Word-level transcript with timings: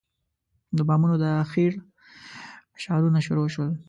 د 0.77 0.79
بامونو 0.87 1.15
د 1.19 1.23
اخېړ 1.43 1.73
اشارونه 2.77 3.19
شروع 3.27 3.47
شول. 3.53 3.71